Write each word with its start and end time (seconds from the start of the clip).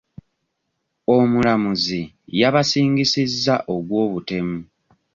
Omulamuzi 1.17 2.01
yabasingizizza 2.39 3.55
gw'obutemu. 3.85 4.59